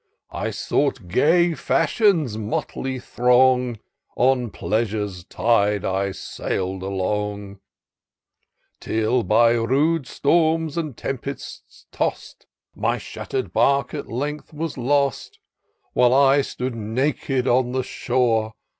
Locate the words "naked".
16.73-17.47